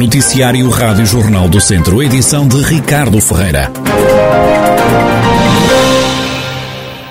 [0.00, 3.70] Noticiário Rádio Jornal do Centro, edição de Ricardo Ferreira.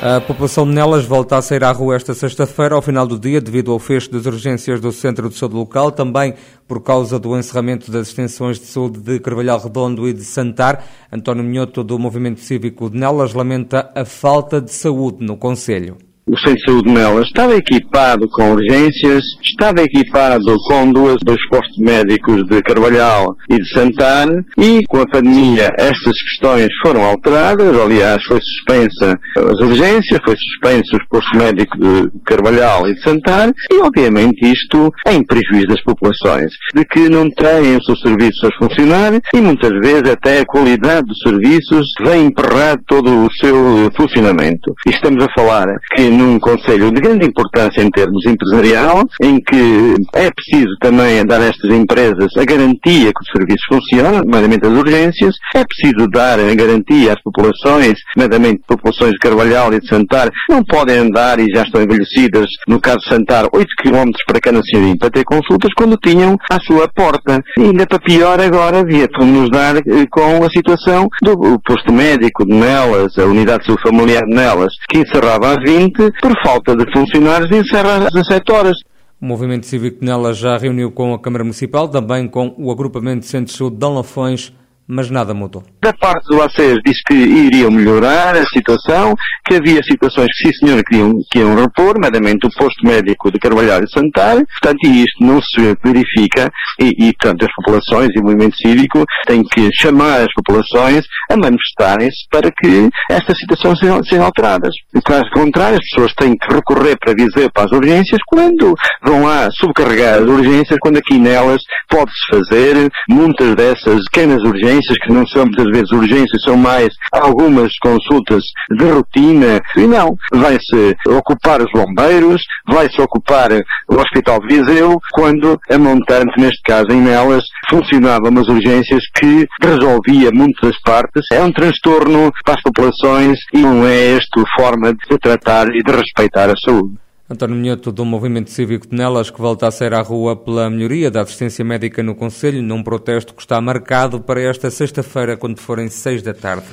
[0.01, 3.39] A população de Nelas volta a sair à rua esta sexta-feira, ao final do dia,
[3.39, 6.33] devido ao fecho das urgências do Centro de Saúde Local, também
[6.67, 10.83] por causa do encerramento das extensões de saúde de Carvalhal Redondo e de Santar.
[11.13, 16.38] António Minhoto, do Movimento Cívico de Nelas, lamenta a falta de saúde no Conselho o
[16.38, 22.45] Centro de Saúde Nelas estava equipado com urgências, estava equipado com duas, dois postos médicos
[22.45, 28.39] de Carvalhal e de Santana e com a pandemia estas questões foram alteradas, aliás foi
[28.41, 34.45] suspensa as urgências, foi suspenso os postos médicos de Carvalhal e de Santana e obviamente
[34.45, 39.13] isto é em prejuízo das populações, de que não têm os seus serviços a funcionar
[39.34, 44.73] e muitas vezes até a qualidade dos serviços vem emperrar todo o seu funcionamento.
[44.87, 45.65] E estamos a falar
[45.95, 51.41] que num Conselho de grande importância em termos empresarial, em que é preciso também dar
[51.41, 56.39] a estas empresas a garantia que os serviços funcionam, nomeadamente as urgências, é preciso dar
[56.39, 61.48] a garantia às populações, nomeadamente populações de Carvalhal e de Santar, não podem andar e
[61.53, 65.72] já estão envelhecidas, no caso de Santar, 8 km para cada senhorim para ter consultas
[65.76, 67.42] quando tinham à sua porta.
[67.58, 72.54] E ainda para pior agora, devia-nos dar eh, com a situação do posto médico de
[72.54, 77.97] Nelas, a unidade familiar de Nelas, que encerrava a 20, por falta de funcionários, encerra
[77.97, 78.78] às 17 horas.
[79.22, 83.22] O Movimento Cívico de Nelas já reuniu com a Câmara Municipal, também com o Agrupamento
[83.22, 84.53] de Centros de Saúde de Lafões,
[84.90, 85.64] mas nada mudou.
[85.80, 89.14] Da parte do ACES disse que iriam melhorar a situação,
[89.45, 93.38] que havia situações que sim senhora queriam, que iam repor, nomeadamente o posto médico de
[93.38, 98.20] Carvalhal e Sanitário, portanto, e isto não se verifica e, e, portanto, as populações e
[98.20, 104.26] o movimento cívico têm que chamar as populações a manifestarem-se para que estas situações sejam,
[104.26, 104.73] alteradas.
[105.06, 109.50] Caso contrário, as pessoas têm que recorrer para dizer para as urgências quando vão lá
[109.52, 115.28] subcarregar as urgências, quando aqui nelas pode-se fazer muitas dessas pequenas urgências urgências, que não
[115.28, 119.62] são muitas vezes urgências, são mais algumas consultas de rotina.
[119.76, 126.62] E não, vai-se ocupar os bombeiros, vai-se ocupar o Hospital Viseu, quando a montante, neste
[126.64, 131.25] caso em Nelas, funcionava umas urgências que resolvia muitas partes.
[131.31, 135.91] É um transtorno para as populações e não é esta forma de tratar e de
[135.91, 136.95] respeitar a saúde.
[137.31, 141.12] António Minhoto, do Movimento Cívico de Nelas, que volta a sair à rua pela melhoria
[141.12, 145.89] da assistência médica no Conselho, num protesto que está marcado para esta sexta-feira, quando forem
[145.89, 146.66] seis da tarde.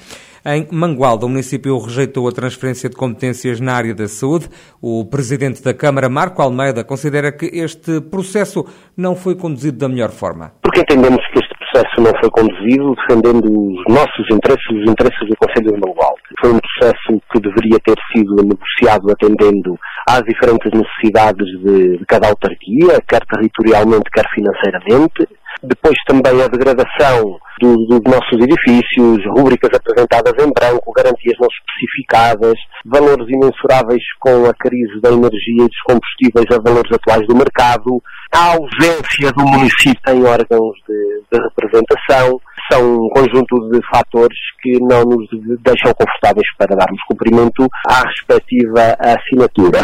[0.47, 4.49] Em Mangualda, o município rejeitou a transferência de competências na área da saúde.
[4.81, 8.65] O presidente da Câmara, Marco Almeida, considera que este processo
[8.97, 10.55] não foi conduzido da melhor forma.
[10.63, 11.46] Porque entendemos que
[11.77, 16.23] processo não foi conduzido defendendo os nossos interesses, os interesses do Conselho de Mangualde.
[16.41, 19.79] Foi um processo que deveria ter sido negociado atendendo
[20.09, 25.29] às diferentes necessidades de, de cada autarquia, quer territorialmente, quer financeiramente.
[25.63, 32.55] Depois também a degradação do, dos nossos edifícios, rúbricas apresentadas em branco, garantias não especificadas,
[32.85, 38.03] valores imensuráveis com a crise da energia e dos combustíveis a valores atuais do mercado,
[38.33, 42.41] a ausência do município em órgãos de, de representação,
[42.71, 45.29] são um conjunto de fatores que não nos
[45.63, 49.81] deixam confortáveis para darmos cumprimento à respectiva assinatura.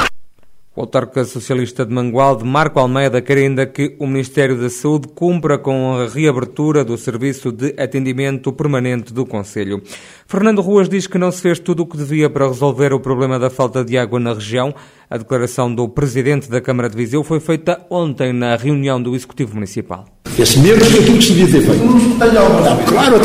[0.75, 5.59] O autarca socialista de Mangualde, Marco Almeida, quer ainda que o Ministério da Saúde cumpra
[5.59, 9.83] com a reabertura do serviço de atendimento permanente do Conselho.
[10.27, 13.39] Fernando Ruas diz que não se fez tudo o que devia para resolver o problema
[13.39, 14.75] da falta de água na região.
[15.11, 19.55] A declaração do presidente da Câmara de Viseu foi feita ontem na reunião do Executivo
[19.55, 20.07] Municipal.
[20.39, 21.83] Esse mesmo é tudo que se devia ter feito.
[21.83, 23.21] Alguma Claro.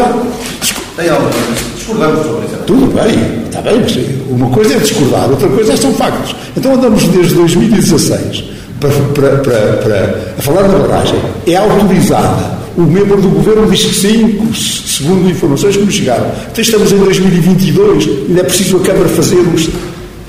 [0.98, 2.58] Tem alguma Discordamos sobre isso.
[2.66, 3.98] Tudo bem, está bem, mas
[4.30, 6.36] uma coisa é discordar, outra coisa é são factos.
[6.58, 8.44] Então andamos desde 2016
[8.80, 11.20] para, para, para, para a falar da barragem.
[11.46, 12.58] É autorizada.
[12.76, 16.30] O membro do governo diz que sim, segundo informações que nos chegaram.
[16.52, 19.70] Então estamos em 2022, ainda é preciso a Câmara fazer os.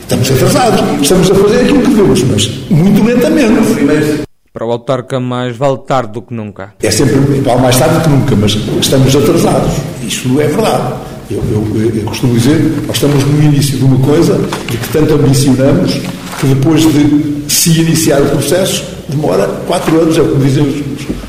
[0.03, 4.23] Estamos atrasados, estamos a fazer aquilo que devemos, mas muito lentamente.
[4.53, 6.72] Para o autarca, mais vale tarde do que nunca.
[6.83, 9.72] É sempre vale mais tarde do que nunca, mas estamos atrasados.
[10.03, 11.08] Isto é verdade.
[11.30, 14.41] Eu, eu, eu, costumo dizer, nós estamos no início de uma coisa
[14.71, 15.92] de que tanto ambicionamos
[16.41, 20.77] que depois de se iniciar o processo demora quatro anos, é o que dizem os,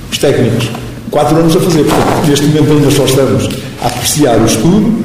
[0.09, 0.69] os, técnicos,
[1.11, 1.85] quatro anos a fazer.
[2.25, 3.49] Neste momento ainda só estamos
[3.81, 5.03] a apreciar o estudo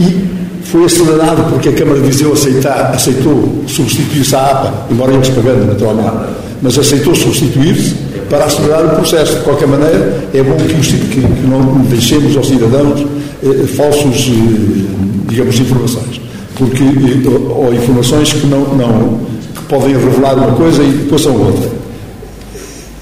[0.00, 5.28] e foi acelerado porque a Câmara de Viseu aceitar, aceitou substituir-se à APA, embora eles
[5.28, 7.94] pagando naturalmente mas aceitou substituir-se
[8.30, 9.36] para acelerar o processo.
[9.36, 13.04] De qualquer maneira, é bom que, que, que não deixemos aos cidadãos
[13.42, 14.86] eh, falsos, eh,
[15.28, 16.20] digamos, informações.
[16.56, 19.20] Porque, eh, ou informações que, não, não,
[19.54, 21.70] que podem revelar uma coisa e depois são outra.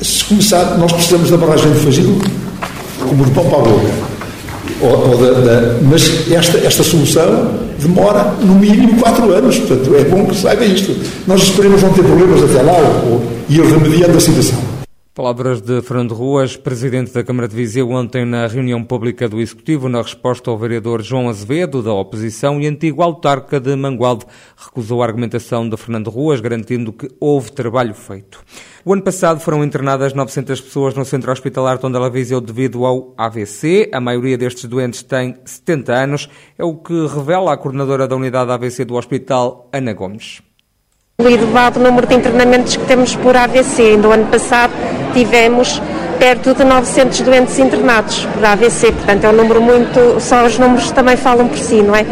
[0.01, 2.19] Se começar, nós precisamos da barragem de Fagil,
[3.07, 4.11] como os pão para a boca.
[4.81, 10.05] Ou, ou da, da, mas esta, esta solução demora no mínimo 4 anos, portanto é
[10.05, 10.97] bom que saiba isto.
[11.27, 14.70] Nós esperemos não ter problemas até lá ou, e ir remediando a situação.
[15.13, 19.89] Palavras de Fernando Ruas, presidente da Câmara de Viseu, ontem na reunião pública do Executivo,
[19.89, 24.25] na resposta ao vereador João Azevedo, da oposição, e antigo autarca de Mangualde,
[24.57, 28.41] recusou a argumentação de Fernando Ruas, garantindo que houve trabalho feito.
[28.85, 33.91] O ano passado foram internadas 900 pessoas no centro hospitalar Tondela Viseu devido ao AVC.
[33.93, 38.53] A maioria destes doentes tem 70 anos, é o que revela a coordenadora da unidade
[38.53, 40.41] AVC do hospital, Ana Gomes
[41.21, 43.99] o elevado número de internamentos que temos por AVC.
[43.99, 44.73] No ano passado
[45.13, 45.81] tivemos
[46.19, 50.91] perto de 900 doentes internados por AVC, portanto é um número muito, só os números
[50.91, 52.05] também falam por si, não é?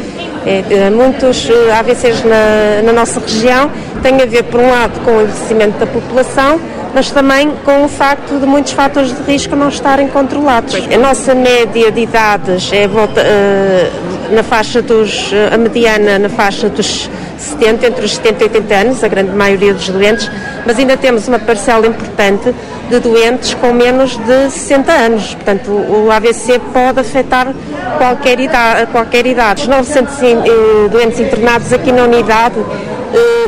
[0.46, 3.70] é, é muitos eh, AVCs na, na nossa região
[4.02, 6.58] têm a ver, por um lado, com o envelhecimento da população,
[6.94, 10.74] mas também com o facto de muitos fatores de risco não estarem controlados.
[10.74, 16.68] A nossa média de idades é volta, uh, na faixa dos, a mediana na faixa
[16.68, 17.08] dos
[17.38, 20.30] 70, entre os 70 e 80 anos, a grande maioria dos doentes,
[20.66, 22.54] mas ainda temos uma parcela importante
[22.90, 25.34] de doentes com menos de 60 anos.
[25.34, 27.54] Portanto, o AVC pode afetar
[27.96, 28.90] qualquer idade.
[28.90, 29.62] Qualquer idade.
[29.62, 32.56] Os 900 eh, doentes internados aqui na unidade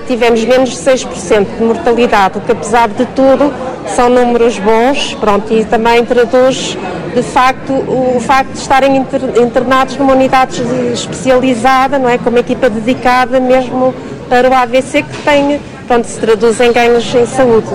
[0.07, 3.53] tivemos menos de 6% de mortalidade, o que apesar de tudo
[3.95, 6.77] são números bons, pronto, e também traduz
[7.15, 10.63] de facto o facto de estarem internados numa unidade
[10.93, 13.95] especializada, não é, com uma equipa dedicada mesmo
[14.29, 17.69] para o AVC que tem, pronto, se traduz em ganhos em saúde.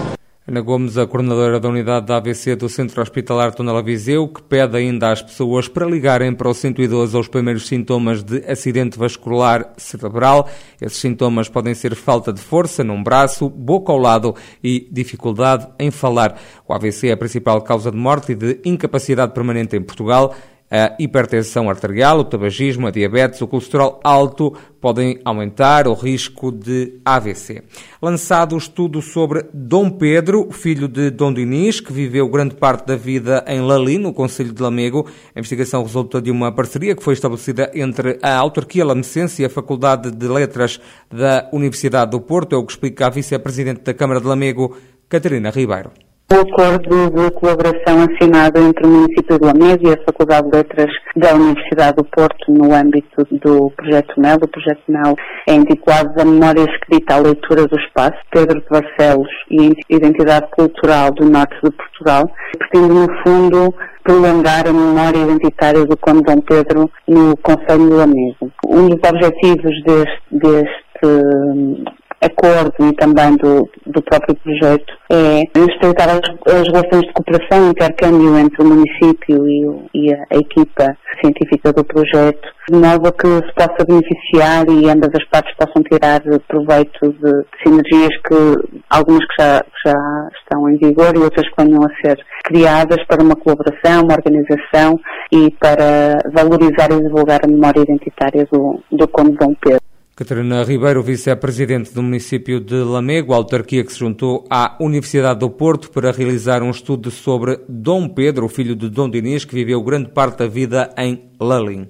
[0.48, 4.78] Ana Gomes, a coordenadora da unidade da AVC do Centro Hospitalar Tonela Viseu, que pede
[4.78, 10.48] ainda às pessoas para ligarem para o 112 aos primeiros sintomas de acidente vascular cerebral.
[10.80, 15.90] Esses sintomas podem ser falta de força num braço, boca ao lado e dificuldade em
[15.90, 16.40] falar.
[16.68, 20.36] O AVC é a principal causa de morte e de incapacidade permanente em Portugal.
[20.70, 24.52] A hipertensão arterial, o tabagismo, a diabetes, o colesterol alto
[24.82, 27.62] podem aumentar o risco de AVC.
[28.02, 32.96] Lançado o estudo sobre Dom Pedro, filho de Dom Dinis, que viveu grande parte da
[32.96, 35.08] vida em Lali, no Conselho de Lamego.
[35.36, 39.50] A investigação resulta de uma parceria que foi estabelecida entre a autarquia lamecense e a
[39.50, 40.82] Faculdade de Letras
[41.12, 44.76] da Universidade do Porto, é o que explica a vice-presidente da Câmara de Lamego,
[45.08, 46.05] Catarina Ribeiro.
[46.28, 50.92] O acordo de colaboração assinado entre o município de Lamego e a Faculdade de Letras
[51.16, 54.38] da Universidade do Porto no âmbito do Projeto MEL.
[54.42, 55.16] O Projeto MEL
[55.48, 61.12] é intitulado da Memória Escrita à Leitura do Espaço, Pedro de Barcelos e Identidade Cultural
[61.12, 62.24] do Norte de Portugal,
[62.58, 68.52] pretende, no fundo, prolongar a memória identitária do Conde Dom Pedro no Conselho de Lamego.
[68.68, 71.96] Um dos objetivos deste, deste
[72.26, 76.22] acordo e também do, do próprio projeto é estreitar as,
[76.54, 81.72] as, relações de cooperação e intercâmbio entre o município e, e a, a, equipa científica
[81.72, 86.22] do projeto, de modo a que se possa beneficiar e ambas as partes possam tirar
[86.48, 91.64] proveito de, de sinergias que algumas que já, já estão em vigor e outras que
[91.64, 95.00] venham a ser criadas para uma colaboração, uma organização
[95.32, 99.85] e para valorizar e divulgar a memória identitária do, do Conde Dom Pedro.
[100.18, 105.92] Catarina Ribeiro, vice-presidente do município de Lamego, autarquia que se juntou à Universidade do Porto
[105.92, 110.38] para realizar um estudo sobre Dom Pedro, filho de Dom Dinis, que viveu grande parte
[110.38, 111.88] da vida em Lalim.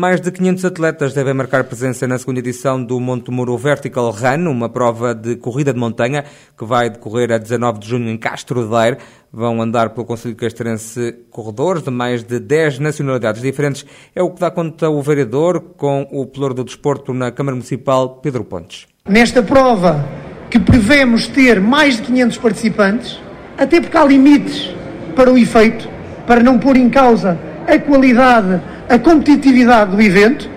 [0.00, 4.48] Mais de 500 atletas devem marcar presença na segunda edição do Monte Muro Vertical Run,
[4.48, 6.24] uma prova de corrida de montanha
[6.56, 8.98] que vai decorrer a 19 de junho em Castro Daire.
[9.32, 13.84] Vão andar pelo Conselho Castrense corredores de mais de 10 nacionalidades diferentes.
[14.14, 18.20] É o que dá conta o vereador com o pelouro do desporto na Câmara Municipal,
[18.22, 18.86] Pedro Pontes.
[19.04, 20.08] Nesta prova,
[20.48, 23.20] que prevemos ter mais de 500 participantes,
[23.58, 24.72] até porque há limites
[25.16, 25.88] para o efeito,
[26.24, 27.36] para não pôr em causa
[27.66, 30.48] a qualidade a competitividade do evento,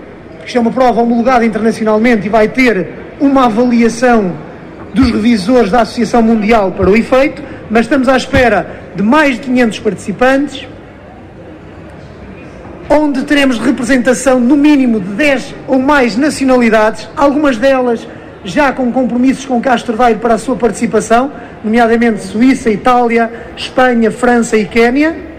[0.44, 2.88] isto é uma prova homologada internacionalmente e vai ter
[3.20, 4.32] uma avaliação
[4.94, 9.42] dos revisores da Associação Mundial para o efeito, mas estamos à espera de mais de
[9.42, 10.68] 500 participantes,
[12.90, 18.06] onde teremos representação no mínimo de 10 ou mais nacionalidades, algumas delas
[18.44, 21.30] já com compromissos com Castro Daire para a sua participação,
[21.62, 25.31] nomeadamente Suíça, Itália, Espanha, França e Quénia.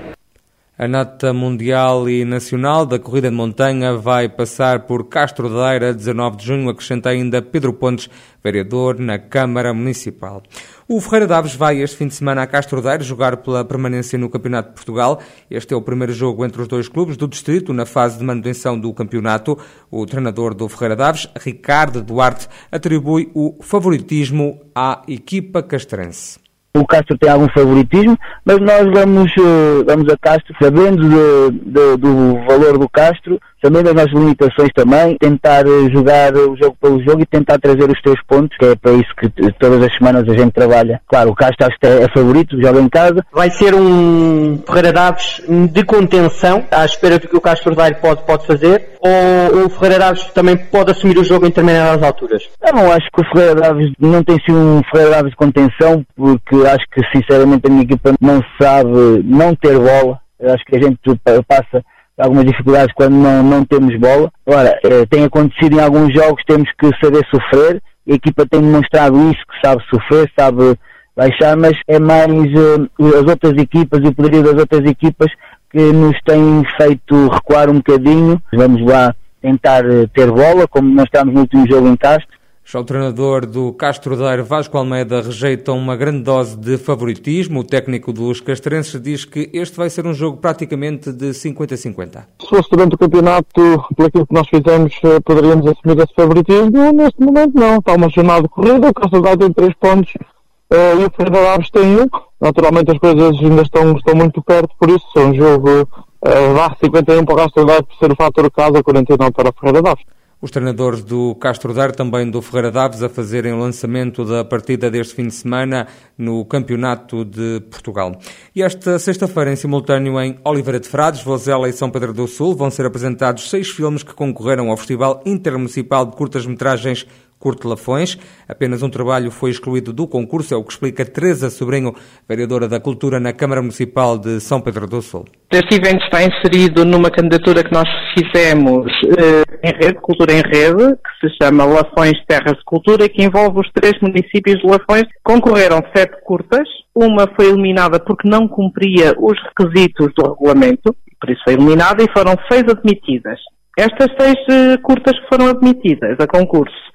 [0.83, 6.35] A nata mundial e nacional da corrida de montanha vai passar por Castro Daire, 19
[6.35, 8.09] de junho, acrescenta ainda Pedro Pontes,
[8.43, 10.43] vereador na Câmara Municipal.
[10.85, 14.29] O Ferreira Daves vai este fim de semana a Castro Daire jogar pela permanência no
[14.29, 15.21] Campeonato de Portugal.
[15.49, 18.77] Este é o primeiro jogo entre os dois clubes do distrito na fase de manutenção
[18.77, 19.57] do campeonato.
[19.89, 26.42] O treinador do Ferreira Daves, Ricardo Duarte, atribui o favoritismo à equipa castrense.
[26.75, 31.97] O Castro tem algum favoritismo, mas nós vamos, uh, vamos a Castro sabendo de, de,
[31.97, 37.21] do valor do Castro, sabendo das nossas limitações também, tentar jogar o jogo pelo jogo
[37.21, 40.33] e tentar trazer os três pontos, que é para isso que todas as semanas a
[40.33, 41.01] gente trabalha.
[41.07, 43.25] Claro, o Castro acho que é favorito, joga em casa.
[43.31, 45.41] Vai ser um Ferreira Daves
[45.71, 49.99] de contenção, à espera do que o Castro Daire pode, pode fazer, ou o Ferreira
[49.99, 52.43] Daves também pode assumir o jogo em determinadas alturas?
[52.61, 56.05] Eu não acho que o Ferreira Daves não tem sido um Ferreira Daves de contenção,
[56.15, 60.19] porque acho que sinceramente a minha equipa não sabe não ter bola.
[60.39, 60.99] Eu acho que a gente
[61.47, 61.81] passa
[62.17, 64.31] algumas dificuldades quando não, não temos bola.
[64.45, 67.81] Agora, eh, tem acontecido em alguns jogos, temos que saber sofrer.
[68.09, 70.77] A equipa tem demonstrado isso, que sabe sofrer, sabe
[71.15, 75.31] baixar, mas é mais eh, as outras equipas e o poderio das outras equipas
[75.71, 78.41] que nos têm feito recuar um bocadinho.
[78.53, 82.42] Vamos lá tentar eh, ter bola, como nós estamos no último jogo em Castro.
[82.65, 87.59] Já o treinador do Castro Daire, Vasco Almeida, rejeita uma grande dose de favoritismo.
[87.59, 92.23] O técnico dos castrenses diz que este vai ser um jogo praticamente de 50-50.
[92.41, 96.93] Se fosse durante o campeonato, aquilo que nós fizemos, eh, poderíamos assumir esse favoritismo.
[96.93, 97.77] Neste momento não.
[97.77, 101.69] Está uma jornada corrida, o Castro Daire tem três pontos uh, e o Ferreira Aves
[101.69, 102.07] tem um.
[102.39, 106.75] Naturalmente as coisas ainda estão, estão muito perto, por isso é um jogo uh, dá
[106.81, 110.05] 51 para o Castro Daire por ser o fator casa, 49 para o Ferreira Aves.
[110.43, 114.91] Os treinadores do Castro Dar, também do Ferreira Daves, a fazerem o lançamento da partida
[114.91, 118.19] deste fim de semana no Campeonato de Portugal.
[118.53, 122.57] E esta sexta-feira, em simultâneo em Oliveira de Frades, Vozela e São Pedro do Sul,
[122.57, 127.07] vão ser apresentados seis filmes que concorreram ao Festival Intermunicipal de Curtas-Metragens
[127.43, 128.17] Curto Lafões.
[128.47, 131.93] Apenas um trabalho foi excluído do concurso, é o que explica Teresa Sobrinho,
[132.27, 135.25] vereadora da Cultura na Câmara Municipal de São Pedro do Sul.
[135.51, 140.95] Este evento está inserido numa candidatura que nós fizemos eh, em rede, Cultura em Rede,
[140.95, 145.03] que se chama Lafões Terras de Cultura, que envolve os três municípios de Lafões.
[145.21, 151.41] Concorreram sete curtas, uma foi eliminada porque não cumpria os requisitos do regulamento, por isso
[151.43, 153.37] foi eliminada, e foram seis admitidas.
[153.77, 156.92] Estas seis uh, curtas que foram admitidas a concurso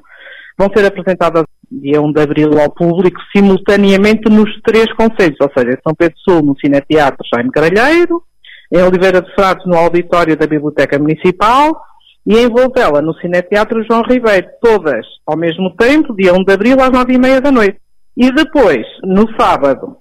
[0.58, 5.72] vão ser apresentadas dia 1 de abril ao público, simultaneamente nos três conselhos, ou seja,
[5.72, 8.22] em São Pedro Sul, no Cineteatro Jaime Caralheiro,
[8.72, 11.80] em Oliveira de Frades, no auditório da Biblioteca Municipal,
[12.26, 16.76] e em Volvela, no Cineteatro João Ribeiro, todas ao mesmo tempo, dia 1 de abril,
[16.80, 17.78] às 9 e meia da noite.
[18.16, 19.96] E depois, no sábado,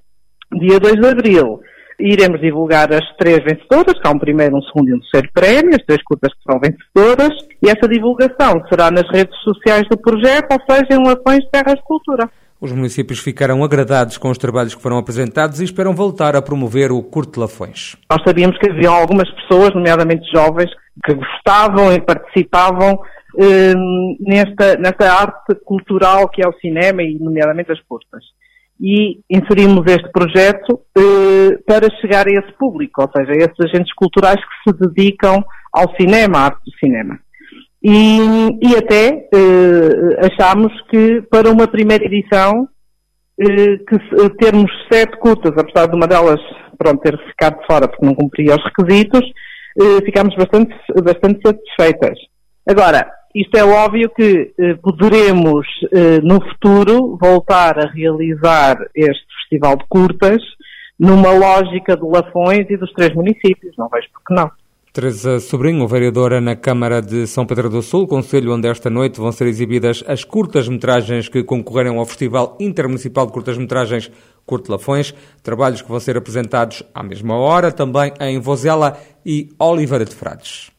[0.59, 1.59] dia 2 de abril,
[1.99, 5.75] Iremos divulgar as três vencedoras, que há um primeiro, um segundo e um terceiro prémio,
[5.75, 10.51] as três curtas que são vencedoras, e essa divulgação será nas redes sociais do projeto,
[10.51, 12.29] ou seja, em Lafões Terras de Cultura.
[12.59, 16.91] Os municípios ficaram agradados com os trabalhos que foram apresentados e esperam voltar a promover
[16.91, 17.95] o Curto Lafões.
[18.09, 20.71] Nós sabíamos que havia algumas pessoas, nomeadamente jovens,
[21.03, 22.99] que gostavam e participavam
[23.39, 23.73] eh,
[24.19, 28.23] nesta, nesta arte cultural que é o cinema e, nomeadamente, as curtas
[28.79, 33.93] e inserimos este projeto eh, para chegar a esse público, ou seja, a esses agentes
[33.93, 35.43] culturais que se dedicam
[35.73, 37.19] ao cinema, à arte do cinema.
[37.83, 38.19] E,
[38.61, 42.67] e até eh, achámos que para uma primeira edição,
[43.39, 46.41] eh, que eh, termos sete curtas, apesar de uma delas
[46.77, 49.21] pronto, ter ficado fora porque não cumpria os requisitos,
[49.79, 52.17] eh, ficámos bastante, bastante satisfeitas.
[52.67, 53.09] Agora,
[53.41, 59.85] isto é óbvio que eh, poderemos, eh, no futuro, voltar a realizar este festival de
[59.87, 60.41] curtas
[60.99, 63.75] numa lógica de Lafões e dos três municípios.
[63.77, 64.49] Não vejo por que não.
[64.91, 69.31] Teresa Sobrinho, vereadora na Câmara de São Pedro do Sul, conselho onde esta noite vão
[69.31, 74.11] ser exibidas as curtas-metragens que concorreram ao Festival Intermunicipal de Curtas-Metragens
[74.43, 75.13] Curto Lafões,
[75.43, 80.75] trabalhos que vão ser apresentados à mesma hora, também em Vozela e Oliveira de Frades.